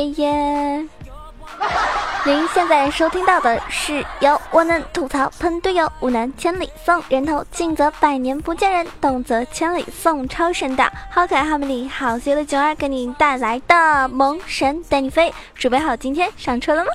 [0.00, 0.88] 哦耶耶！
[2.24, 16.90] 您现在收听到的是由我能吐槽喷队友，无能千里送人头，近则百年不见人，动则千里送超神的好可爱好美丽好邪的九儿给您带来的萌神带你飞，准备好今天上车了吗？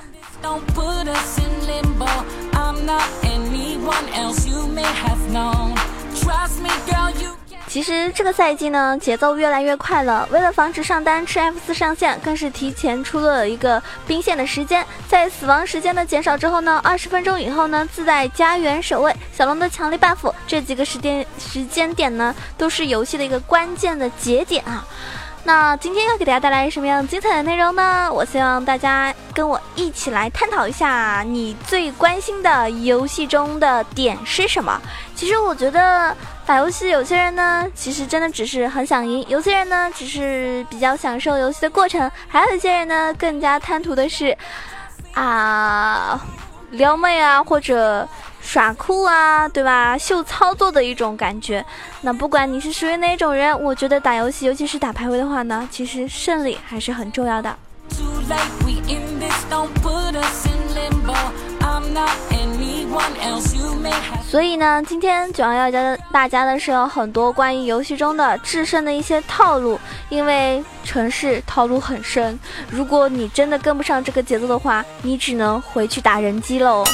[7.68, 10.26] 其实这个赛季呢，节奏越来越快了。
[10.30, 14.86] 为了防止上单吃 F 四上线，更是提前出了一个兵线的时间。
[15.08, 24.86] 在死亡时间的减少之后呢，二十分钟以后呢，自带家园守卫小龙的强力 buff，这几个时间时间点呢，都是游戏的一个关键的节点啊。
[25.44, 28.08] 那今天要给大家带来什么样精彩的内容呢？
[28.12, 34.80] 我希望大家跟我一起来探讨一下，你最关心的游戏中的点是什么？
[35.14, 36.16] 其实我觉得
[36.46, 44.36] 打游戏，有些人呢，其实真的只是很想赢；有些人呢，只是比较享受游戏的过程；还有一些人呢，更加贪图的是
[45.12, 46.24] 啊
[46.70, 48.08] 撩妹啊，或者。
[48.42, 49.98] 耍酷啊，对吧？
[49.98, 51.66] 秀操作的一种感觉。
[52.02, 57.58] 那不管你是属于哪种人，我觉得打游戏，尤其是打排位的话呢，其实胜利还是很重要的。
[64.28, 65.78] 所以呢，今天九阳要教
[66.12, 72.38] 大家的是有很多关于游戏中的制胜的一些套路，因为城市套路很深，
[72.70, 76.84] 如果你真的跟不上这个节奏的话，你只能回去打人机喽。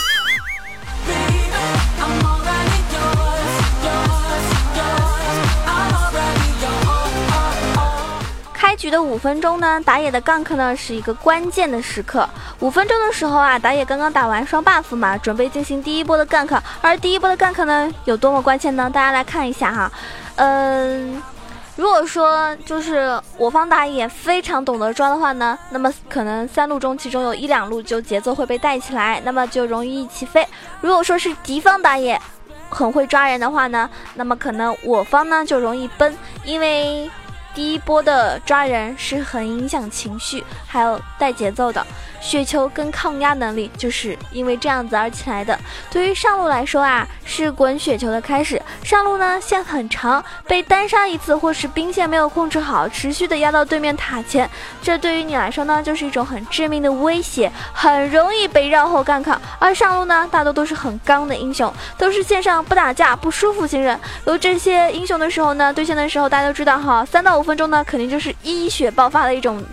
[8.92, 12.28] 的五分钟呢，打野的 gank 呢是一个关键的时刻。
[12.60, 16.60] 五分钟的时候啊，打野刚刚打完双 buff 嘛，准备进行第一波的 gank。
[16.82, 18.90] 而第一波的 gank 呢，有多么关键呢？
[18.92, 19.90] 大家来看一下哈。
[20.36, 21.22] 嗯，
[21.76, 30.46] 如果说就是我方打野非常懂得抓的话呢，那么可能三路中其中有一两路就节奏会被带起来，那么就容易起飞。
[30.82, 32.20] 如果说是敌方打野
[32.68, 37.10] 很会抓人的话呢，那么可能我方呢就容易崩，因为。
[37.54, 41.84] 第一波的抓人是很影响情绪，还有带节奏的。
[42.20, 45.58] 雪球跟抗压能力就是因为这样子而起来的。
[45.90, 48.62] 对于上路来说啊，是滚雪球的开始。
[48.84, 54.48] 上路呢线很长，被单杀一次或是兵线没有控制好，持续的压到对面塔前，
[54.80, 59.40] 这对于你来说呢就是一种很致命的威胁，很容易被绕后干抗。
[59.58, 63.98] 而上路呢大多都是很刚的英雄，都是线上不打架不舒服型人。
[64.26, 69.60] 有这些英雄的时候呢，对线的时候大家都知道哈，三到五五分钟呢肯定就是一血爆发的一种。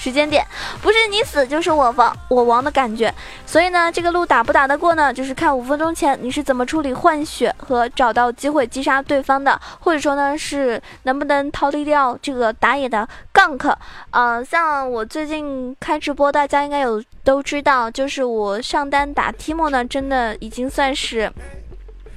[0.00, 0.42] 时间点
[0.80, 3.14] 不是你死就是我亡，我亡的感觉。
[3.44, 5.12] 所以呢，这个路打不打得过呢？
[5.12, 13.76] 就是看五分钟前你是怎么处理换血和找到机会击杀对方的，或者说呢是能不能逃离掉这个打野的 gank。
[14.12, 21.30] 呃，像我最近开直播，大家应该有都知道，就是我上单打 Timo 呢，真的已经算是。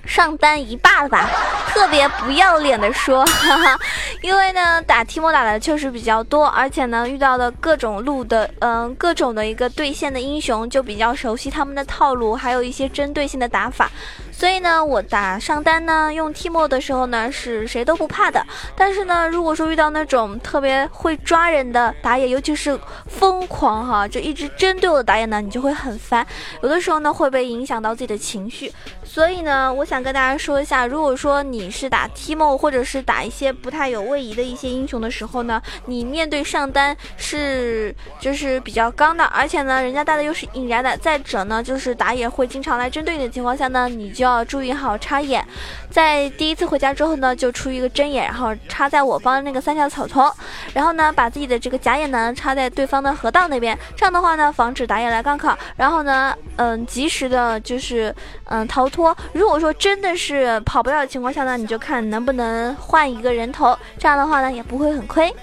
[0.06, 1.30] 上单一霸了吧，
[1.68, 3.80] 特别不要脸的说，哈哈，
[4.22, 13.90] 因为呢打提莫打的确实比较多，而且呢遇到的各种路的，嗯，各种的一个对线的英雄就比较熟悉他们的套路，还有一些针对性的打法。
[14.35, 18.45] 所以呢，我打上单呢，用 T 莫的时候呢，是谁都不怕的。
[18.75, 22.77] 但是呢，如果说遇到那种特别会抓人的打野，尤其是
[23.07, 26.25] 疯狂哈，就一直针对我的打野呢，你就会很烦。
[26.61, 28.73] 有的时候呢，会被影响到自己的情绪。
[29.03, 44.22] 所以呢，我想跟大家说一下，如果说你是打 T 莫，或者是打一些不太有位移的一些英雄的时候呢，你面对上单是就是比较刚的，而且呢，人家带的又是引燃的，再者呢，就是打野会经常来针对你的情况下呢，你就。
[44.23, 45.45] 要注意好插眼，
[45.89, 50.31] 在第一次回家之后呢，就出一个针眼，然后插在我方那个三角草丛，
[50.73, 58.14] 然后呢，把自己的这个假眼呢插在对方的河道那边，这样的话呢，防止打野来刚靠，然后呢，嗯，及时的就是
[58.46, 59.16] 嗯逃脱。
[59.34, 65.34] 如果说真的是跑不了的情况下呢，你就看能不能换一个人头，这样的话呢，也不会很亏。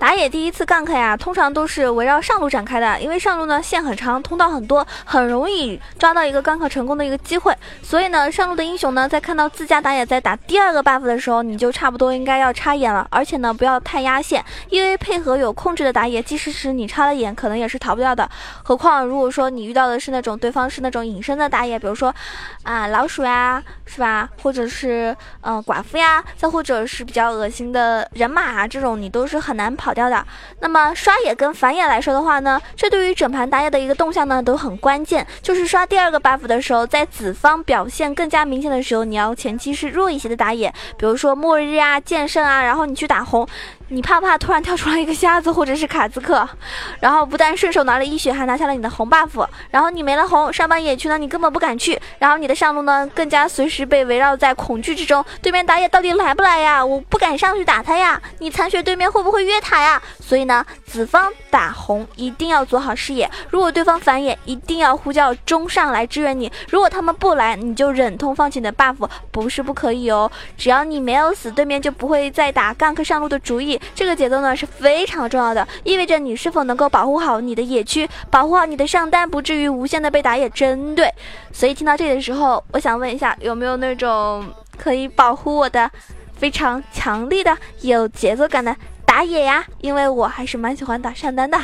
[0.00, 7.54] 打野第一次 gank 呀，通常都是围绕上路展开的，因为上路呢线很长，通道很多，很容易抓到一个 gank 成功的一个机会。
[7.82, 13.06] 所以呢，上路的英雄呢，在看到自家打野在打第二个 buff 的时候，你就差不多应该要插眼了。
[13.10, 18.26] 而且呢，不要太压线，因为配合有控制的打野，即使是你插了眼，可能也是逃不掉的。
[18.62, 22.14] 何况如果说你遇到的是那种对方是那种隐身的打野，比如说
[22.62, 24.26] 啊老鼠呀，是吧？
[24.42, 29.89] 或者是嗯寡妇呀，再或者是比较恶心的人马啊，这种你都是很难跑。
[29.90, 30.24] 跑掉的。
[30.60, 35.26] 那么刷野跟反野来说的话呢，这对于整盘打野的一个动向呢都很关键。
[35.42, 43.44] 就是刷第二个 buff 的时候，在子方表现更加明显的时候，你要前期是弱一些的打野，比如说末日啊、剑圣啊，然后你去打红。
[43.92, 46.48] 你怕不怕突然跳出来一个瞎子或者是卡兹克，
[47.00, 56.84] 然后不但顺手拿了一血，还拿下了你的红 buff，然后你没了红，上半野区呢你根本不敢去，然后你的上路呢更加随时被围绕在恐惧之中，对面打野到底来不来呀？
[56.84, 60.00] 我不敢上去打他呀，你残血对面会不会越塔呀？
[60.20, 73.79] 所以呢，子方打红一定要做好视野，如果对方反野，一定要呼叫中上来支援你，如果他们不来，你就忍痛放弃你的 buff，不是不可以哦，只要你没有死，对面就不会再打 gank 上路的主意。
[73.94, 81.12] 这个节奏呢是非常重要的，意味着你是否能够保护好你的野区，保护好你的上单，不至于无限的被打野针对。
[81.52, 84.46] 所以听到这里的时候，我想问一下，有没有那种
[84.78, 85.90] 可以保护我的
[86.36, 88.74] 非常强力的、有节奏感的
[89.04, 89.64] 打野呀？
[89.80, 91.58] 因为我还是蛮喜欢打上单的。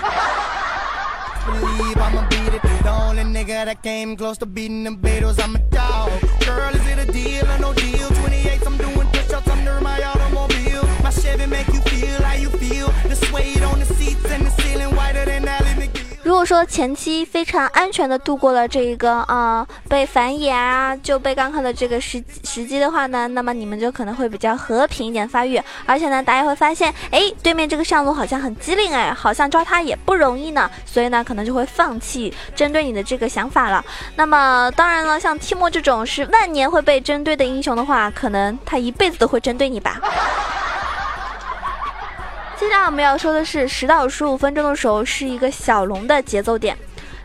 [16.26, 33.84] 如果说前期非常安全的度过了这一个啊被反野啊就被刚克的这个时时机的话呢，那么你们就可能会比较和平一点发育，而且呢，大家会发现，哎，对面这个上路好像很机灵哎，好像抓他也不容易呢，所以呢，可能就会放弃针对你的这个想法了。
[34.16, 40.00] 那么当然了，像提莫这种是万年会被针对的英雄的话，可能他一辈子都会针对你吧。
[42.58, 46.74] 接下来我们要说的是，十到十五分钟的时候是一个小龙的节奏点。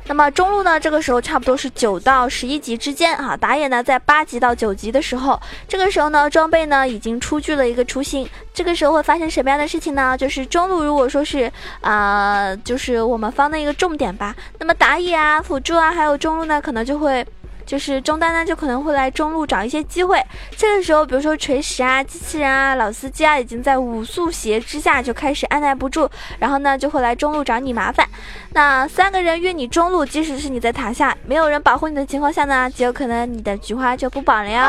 [0.07, 3.37] 那么中路呢，这个时候差不多是九到十一级之间啊。
[3.37, 5.39] 打野呢，在八级到九级的时候，
[5.69, 8.29] 这个时候呢，装备呢已经出具了一个雏形。
[8.53, 10.17] 这个时候会发生什么样的事情呢？
[10.17, 11.49] 就是中路如果说是
[11.79, 14.35] 啊，就是我们方的一个重点吧。
[14.59, 17.25] 那么打野啊、辅助啊，还有中路呢，可能就会。
[17.65, 20.21] 就是中单呢，就可能会来中路找一些机会。
[20.57, 26.09] 这个时候，比如说锤石啊、机器人啊、老司机啊，已经在五速鞋之下就开始按耐不住，
[26.39, 28.07] 然后呢，就会来中路找你麻烦。
[28.53, 34.61] 那三个人约你中路，即使是你在塔下，没有人保护你的情况下呢，极有可能你的菊花就不保了哟，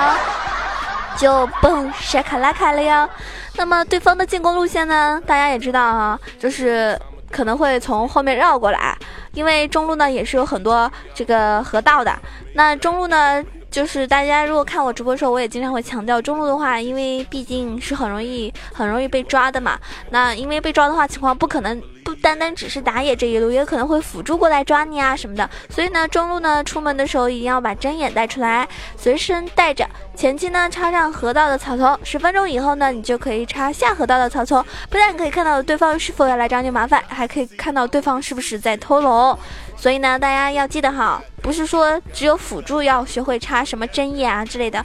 [1.17, 3.09] 就蹦闪卡拉卡了哟。
[3.57, 6.99] 那么对方的进攻路线呢，大家也知道啊，就是
[7.33, 8.97] 可能会从后面绕过来。
[9.33, 12.15] 因为中路呢也是有很多这个河道的，
[12.55, 19.79] 那中路呢就是大家如果看我直播的时候，我也经常会强调中路的话，因为毕竟是很容易很容易被抓的嘛。
[20.11, 21.83] 那因为被抓的话，情况不可能。
[22.15, 25.49] 不单单只是打野这一路，也可能会辅助过来抓你啊什么的。
[25.71, 28.69] 所以呢，中路呢出门的时候一定要把针眼带出来，
[28.99, 29.89] 随身带着。
[30.15, 34.63] 前期呢插上河道的草丛，十分钟以后呢，你就可以插下河道的草丛。
[34.91, 39.39] 不但可以看到对方是否要来找你麻烦，还可以看到对方是不是在偷龙。
[39.75, 44.85] 所以呢，大家要记得哈，不是说只有辅助要学会插什么针眼啊之类的。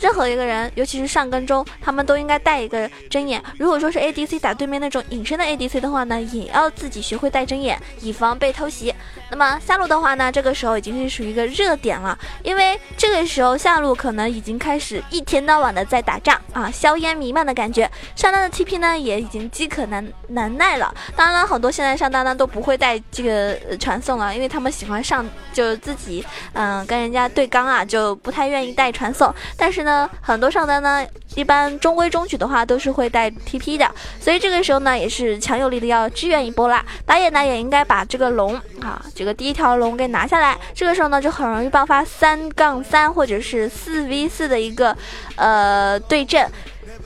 [0.00, 3.42] 任何一个人，尤其是上跟中，他们都应该带一个针眼。
[3.58, 8.94] 如果说是 ADC 打对面那种隐身的 ADC 的话呢，也要自己学会带针眼，以防被偷袭。
[9.30, 17.88] 那么下路的话呢，这个时候已经是属于一个热点了，因为这个时候下路可能已经开始一天到晚的在打仗啊，硝烟弥漫的感觉。
[18.16, 20.92] 上单的 TP 呢，也已经饥渴难难耐了。
[21.14, 29.32] 当然了，很多现在上单呢都不会带这个传送了，因为他们喜欢上就自己嗯跟人家对刚啊，就不太愿意带传送。
[29.56, 30.08] 但是呢呢。
[30.20, 31.04] 很多上单呢，
[31.34, 36.84] 一般中规中矩的话都是会带 TP 的，所以这个时候呢也是强有力的要支援一波啦。
[37.04, 40.56] 打野呢也应该把这个龙啊，这个第一条龙给拿下来。
[40.74, 44.96] 这个时候呢就很容易爆发三杠三或者是四 v 四的一个
[45.36, 46.48] 呃对阵。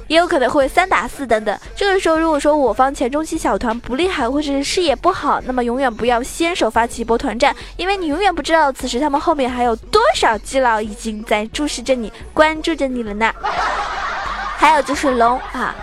[0.07, 1.59] 也有可能会三打四等等。
[1.75, 13.33] 这个时候，如果说我方前中期小团不厉害，或者是视野不好，那么永远不要先手发起一波团战，因为你永远不知道此时他们后面还有多少基佬已经在注视着你、关注着你了呢。
[14.57, 15.75] 还有就是龙啊。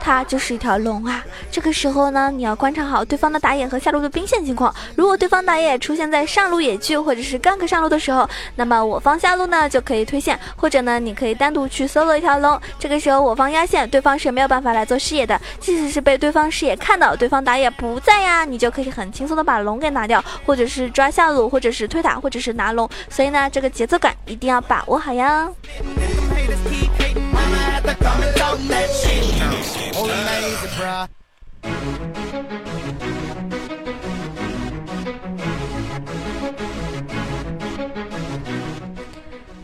[0.00, 1.22] 它就是一条龙啊！
[1.50, 4.74] 这个时候呢，你要观察好对方的打野和下路的兵线情况。
[4.96, 12.58] 如果对方打野出现在上路野区或者是 gank 上路的时候，那么我方下路呢就可以推线，或者呢你可以单独去 solo 一条龙。
[12.78, 15.38] 这个时候我方压线，对方是没有办法来做视野的。
[15.60, 22.88] 即使是被对方视野看到，对方打野不在呀，你就可以很轻松的把龙给拿掉，或者是抓下路，或者是推塔，或者是拿龙。
[23.08, 25.48] 所以呢，这个节奏感一定要把握好呀。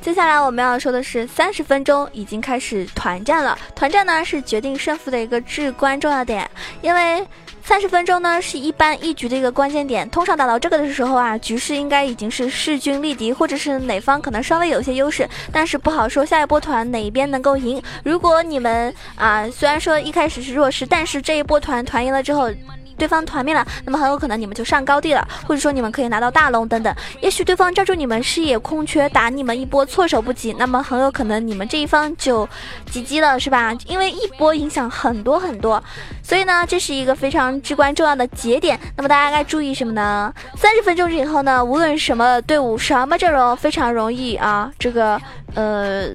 [0.01, 3.59] 接下来我们要说的是，三十分钟已经开始团战了。
[3.75, 6.49] 团战呢是决定胜负的一个至关重要点，
[6.81, 7.27] 因为。
[7.67, 17.83] 三十分钟呢是一般一局的一个关键点，通常打到这个的时候啊，局势应该已经是势均力敌，或者是哪方可能稍微有些优势，但是不好说下一波团哪一边能够赢。
[18.05, 22.49] 如果你们啊，虽然说一开始是弱势，但是这一波团团赢了之后。
[22.97, 26.95] 对方团灭了，那么很有可能你们就上高地了，或者说你们可以拿到大龙等等。
[27.21, 32.49] 也许对方抓住你们视野空缺，打你们一波措手不及，那么很有可能你们这一方就
[32.91, 33.77] GG 了，是吧？
[33.87, 35.83] 因为一波影响很多很多，
[36.23, 38.79] 所以呢，这是一个非常至关重要的节点。
[38.97, 40.33] 那么大家该注意什么呢？
[40.57, 45.21] 三十分钟以后呢，无论什么队伍、什么阵容，非常容易啊，这个
[45.55, 46.09] 呃。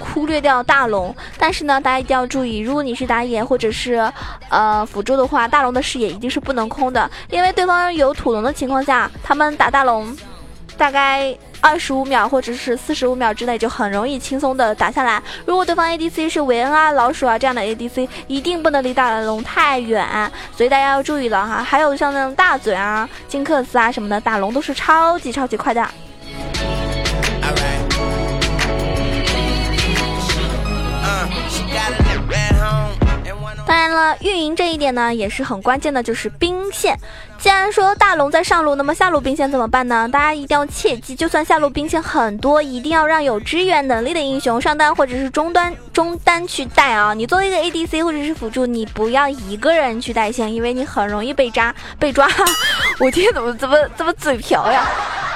[0.00, 4.10] 忽略掉大龙，但是呢，大家一定要注意，如果你是打野或者是
[4.48, 10.16] 呃辅助的话，大龙的视野一定是不能空的，因为对方有土龙的情况下，他们打大龙
[10.76, 15.22] 大概二十五秒或者是四十五秒之内就很容易轻松的打下来。
[15.44, 20.04] 如果对方 ADC 是维恩啊、老鼠啊这样的 ADC，一定不能离大龙太远，
[20.56, 21.62] 所以大家要注意了哈。
[21.62, 25.86] 还有像那种大嘴啊、金克斯啊什么的，打龙都是超级超级快的。
[33.72, 36.94] 当然了，运营这一点呢也是很关键的，就是兵线。
[37.38, 40.06] 既然说大龙在上路，那么下路兵线怎么办呢？
[40.12, 47.14] 大家一定要切记，就算下路兵线很多，一定要让有支援能力的英雄上单或者是中端中单去带啊。
[47.14, 52.28] 你作为一个 ADC 或者是辅助，你不要一个人去带线，因为你很容易被扎被抓。
[53.00, 54.86] 我今天怎么怎么怎么嘴瓢呀？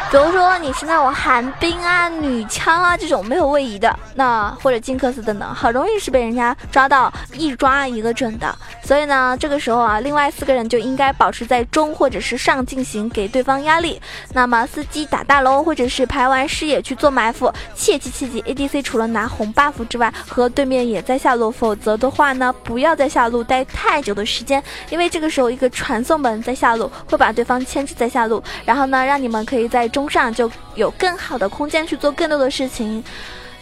[0.08, 8.56] 比如说你是那种寒冰啊、女枪啊这种没有位移的，那或者金克斯等等，很容易是被人家抓到一抓一个准的。
[8.84, 14.00] 所以呢，这个时候啊，另外四个人就应该保持在中或者是上进行，给对方压力。
[14.32, 29.90] 那么司机打大龙或者是排完视野去做埋伏，切记切记，ADC 除了拿红 buff 之外，和对面也在下路，否则的话呢，不要在下路待太久的时间，因为这个时候一个传送门在下路会把对方牵制在下路，然后呢，让你们可以在。
[29.96, 33.02] 中上就有更好的空间去做更多的事情。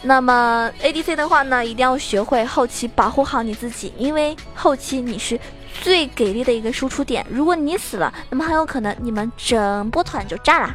[0.03, 5.39] 那么 ADC 的话呢，一定要学会后期保护好你自己，因为后期你是
[5.81, 7.25] 最给力的一个输出点。
[7.31, 10.75] 如果你死了，那么很有可能你们整波团就炸了。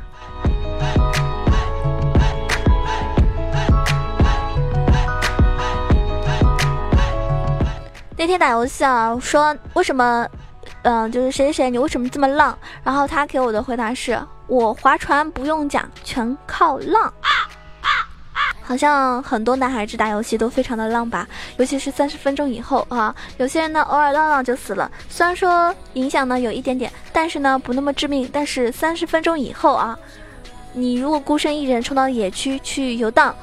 [8.16, 10.26] 那天打游戏啊，说为什么？
[10.84, 12.58] 嗯，就是谁谁谁，你为什么这么浪？
[12.82, 14.18] 然后他给我的回答是：
[14.50, 17.14] 我划船不用桨，全靠浪。
[18.62, 21.28] 好像很多男孩子打游戏都非常的浪吧，
[21.58, 24.92] 尤其是三十分钟以后啊，有些人呢偶尔浪浪就死了。
[25.08, 28.30] 虽然说影响呢有一点点，但是呢不那么致命。
[28.34, 29.98] 但是三十分钟以后啊，
[30.74, 33.34] 你如果孤身一人冲到野区去游荡。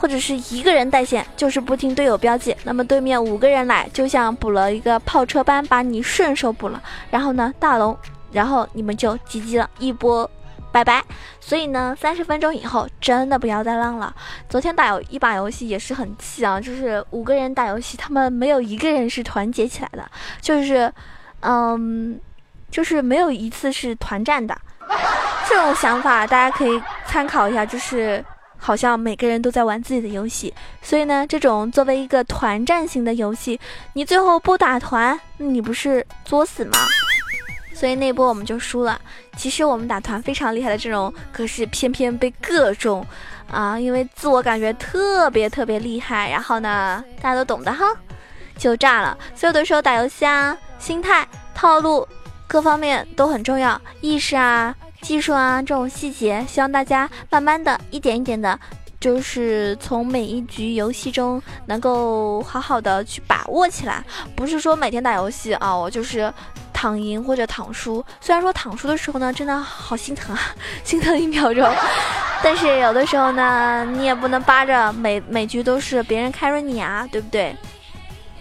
[0.00, 7.98] 或者是一个人带线，就是不听队友标记，那么对面五个人来，就像补了一个炮车般把你顺手补了，然后呢大龙，
[8.30, 10.30] 然后你们就 GG 了，一波
[10.78, 11.04] 拜拜。
[11.40, 14.14] 所以呢，三十分钟以后真的不要再浪了。
[14.48, 20.08] 昨天打有一把游戏也是很气啊，就是五个人打游戏，他们没有一个人是团结起来的，
[20.40, 20.92] 就是，
[21.40, 22.20] 嗯，
[22.70, 24.56] 就是没有一次是团战的。
[25.48, 28.24] 这种想法大家可以参考一下，就是。
[28.60, 33.58] 好像每个人都在玩自己的游戏，所以呢，这种作为一个团战型的游戏，
[33.92, 36.72] 你最后不打团，你不是作死吗？
[37.78, 39.00] 所以那波我们就输了。
[39.36, 43.06] 其实我们打团非常厉害的阵容，可是偏偏被各种
[43.48, 47.86] 啊，因为自我感觉特别特别厉害，然后呢，大家都懂的哈，
[48.56, 49.16] 就炸了。
[49.32, 52.04] 所以有的时候打游戏啊，心态、套路
[52.48, 54.74] 各方面都很重要，意识啊。
[55.00, 58.58] 技术啊，这种细节，希望大家慢慢的一点一点的，
[58.98, 64.04] 就是从每一局游戏中能够好好的去把握起来。
[64.34, 66.34] 不是说每天打游戏啊，我就是
[66.80, 68.04] 躺赢或者躺输。
[68.20, 70.40] 虽然说躺输的时候呢，真的好心疼啊，
[70.84, 71.68] 心疼一秒钟。
[72.40, 77.56] 但是有的时候呢，你也不能扒着每每局都是别人 carry 你啊，对不对？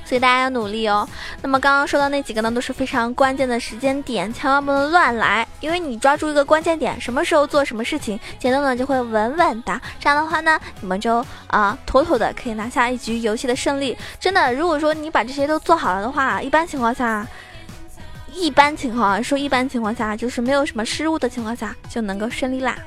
[0.05, 1.09] 所以大家要努力哦。
[1.41, 5.45] 那么刚刚说到那几个呢，都是非常关键的时间点，千万不能乱来。
[5.59, 9.81] 因为你抓住一个关键点，什么时候做什么事情，节奏呢就会稳稳的。
[9.99, 13.97] 这样的话呢，你们就啊妥妥的可以拿下一局游戏的胜利。
[14.19, 17.25] 真的，如果说你把这些都做好了的话，一般情况下，
[18.39, 22.77] 一般情况啊说一般情况下，就是没有什么失误的情况下，就能够胜利啦。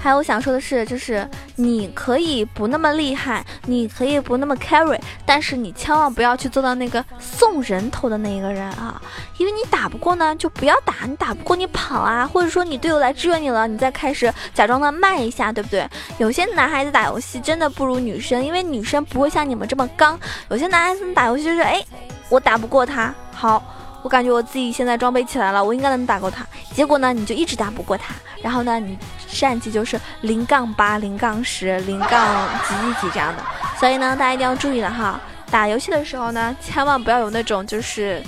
[0.00, 9.00] 还有想说的是，就是你可以不那么厉害，你可以不那么 carry，但是你千万不要去做到那个送人头的那一个人啊！
[9.38, 15.88] 因为你打不过呢，就不要打，你打不过你跑啊，或者说你队友来支援你了，你再开始假装的慢一下，对不对？
[16.18, 21.84] 有些男孩子打游戏真的不如女生，因为女生不会像你们这么刚，有些男孩子打游戏就是哎。
[22.30, 23.14] 我打不过他。
[23.32, 23.62] 好，
[24.02, 26.46] 我感觉我自己现在装备起来了，我应该能打过他。
[26.74, 28.98] 结果呢，你就一直打不过他，然后呢，你
[29.30, 33.42] 战绩就是零杠八、零杠十、零杠几几几这样的。
[33.78, 35.20] 所以呢，大家一定要注意了哈，
[35.50, 38.22] 打游戏的时候呢，千万不要有那种就是，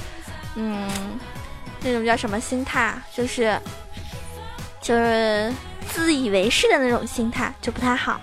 [0.54, 0.88] 嗯，
[1.82, 3.58] 那种叫什么心态，就是
[4.80, 5.52] 就是
[5.88, 8.20] 自以为是的那种心态，就不太好。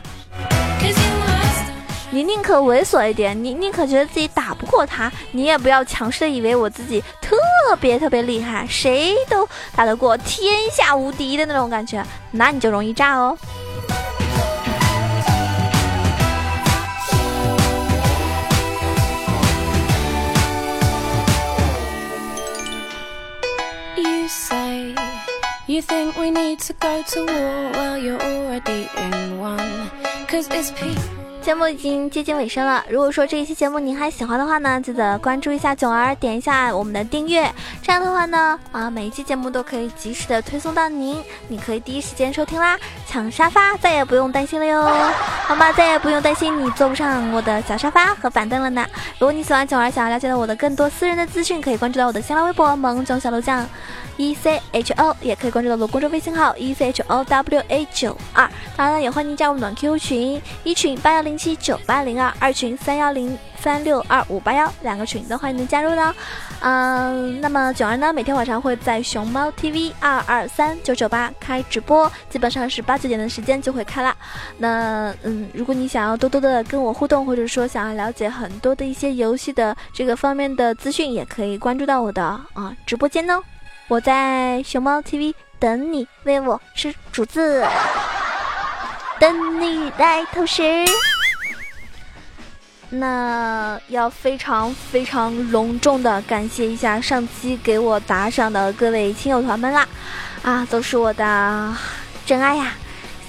[2.09, 7.35] 你宁可猥琐一点，你宁可觉得自己打不过他，你也不要强势的以为我自己特
[7.67, 9.45] 特别特别厉害，谁都
[9.75, 13.37] 打得过，天下无敌的那种感觉，那你就容易炸哦。
[31.47, 32.83] 节目已经接近尾声了。
[32.89, 37.49] 如果说这一期节目您还喜欢的话呢，记得关注一下囧儿，点一下我们的订阅。
[37.81, 42.77] 这样的话呢，啊，每一期节目都可以及时的推送到您，你可以第一时间收听啦。
[43.07, 44.83] 抢沙发再也不用担心了哟，
[45.45, 45.71] 好吗？
[45.71, 48.85] 再也不用担心你坐不上我的小沙发和板凳了呢。
[49.17, 53.65] 如果你喜欢囧儿，想要了解到我的更多私人的资讯，可以关注到我的新浪微博萌囧小楼酱。
[54.17, 66.15] E C H O 也可以关注到我的公众微信号 E C H O W A 九二，当然了，也欢迎加入我们的 QQ 群，一群八幺零七九八零二，二群三幺零三六二五八幺，两个群都欢迎您加入的。
[66.59, 74.15] 嗯，那么九儿呢，每天晚上会在熊猫 TV 二二三九九八开直播，基本上是八九点的时间就会开了。
[74.57, 83.43] 那嗯，如果你想要多多的跟我互动，或者说想要了解很多的一些游戏的这个方面的资讯，也可以关注到我的啊直播间哦。
[83.89, 87.65] 我在熊猫 TV 等你喂我吃竹子，
[89.17, 90.63] 等你来投食。
[92.89, 99.87] 那要非常非常隆重的感谢一下上期给我打赏的各位亲友团们啦，
[100.43, 101.75] 啊，都是我的
[102.25, 102.73] 真爱呀！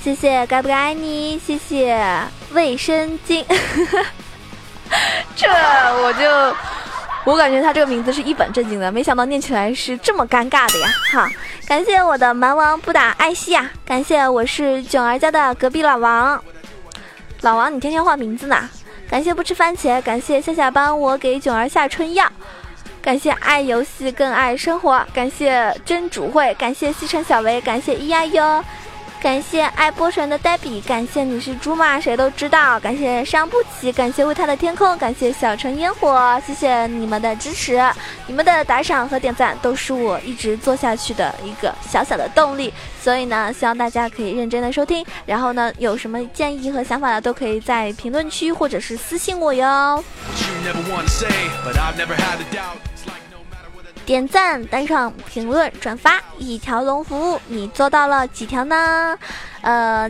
[0.03, 2.01] 谢谢该不该爱你，谢谢
[2.53, 3.44] 卫生巾，
[5.37, 6.78] 这我就。
[7.29, 10.88] 我感觉他这个名字是一本正经的，没想到念起来是这么尴尬的呀！
[11.12, 11.29] 哈，
[11.67, 16.43] 感谢我的蛮王不打艾希呀，感谢我是囧儿家的隔壁老王，
[17.43, 18.67] 老王你天天换名字呢？
[19.11, 22.27] 感谢不吃番茄，感谢夏夏帮我给囧儿下春药，
[23.03, 28.64] 感谢爱游戏更爱生活，感谢真主会，感谢西城小维，感谢咿呀哟。
[29.20, 32.00] 感谢爱波神的黛比，感谢你是猪吗？
[32.00, 32.78] 谁都知道。
[32.78, 37.81] 感谢伤不起，感谢为他的天空，感谢小城烟火，谢谢你们的支持，
[38.26, 42.72] 你们的打赏和点赞都是我一直做下去的一个小小的动力。
[43.02, 50.02] 所以呢，希望大家可以认真的收听，然后呢，有什么建议和想法的，都可以在评论区或者是私信我哟。
[54.09, 59.14] 点赞、打赏、评论、转发，一条龙服务，你做到了几条呢？
[59.61, 60.09] 呃，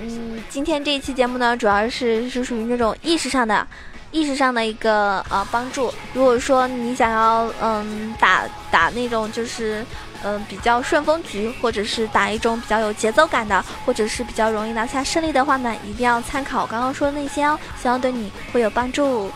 [0.00, 3.64] 嗯，今天这一期节目呢，主要是是属于那种意识上的、
[4.10, 5.94] 意识上的一个呃帮助。
[6.12, 9.86] 如果说你想要嗯打打那种就是
[10.24, 19.30] 嗯比较顺风局，或者是打一种比较有节奏感的，或者是比较容易拿下胜利的话呢，一定要参考刚刚说的那些哦，希望对你会有帮助。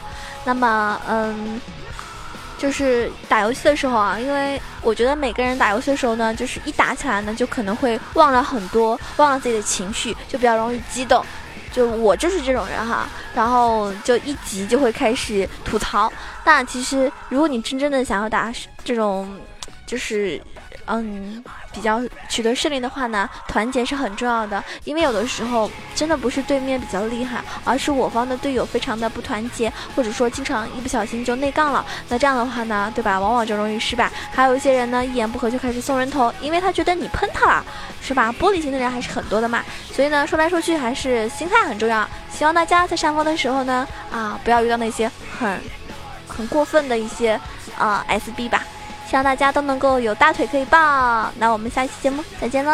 [0.45, 1.61] 那么嗯。
[2.63, 11.27] 就是打游戏的时候啊，因为我觉得每个人打游戏的时候呢，就是一打起来呢，就可能会忘了很多，忘了自己的情绪，就比较容易激动。
[11.73, 16.13] 就我就是这种人哈，然后就一急就会开始吐槽。
[16.45, 18.53] 但其实，如果你真正的想要打
[18.85, 19.29] 这种，
[19.93, 20.41] 就是。
[20.87, 24.63] 嗯，比较取得胜利的话呢，团结是很重要的。
[24.83, 31.87] 因为有的时候真的不是对面比较厉害，而是我方的队友非常的不团结，或者说经常一不小心就内杠了。
[32.09, 33.19] 那这样的话呢，对吧？
[33.21, 34.11] 往往就容易失败。
[34.33, 37.65] 还有一些人呢，一言不合就开始送人头，因为他觉得你喷他了，
[38.03, 38.35] 是吧？
[38.41, 39.63] 玻璃心的人还是很多的嘛。
[39.93, 42.07] 所以呢，说来说去还是心态很重要。
[42.29, 45.61] 希望大家在上方的时候呢，啊，不要遇到那些很
[46.27, 47.41] 很过分的一些
[47.79, 48.65] 啊 SB 吧。
[49.13, 52.73] 希望大家都能够有大腿可以抱，那我们下期节目再见喽。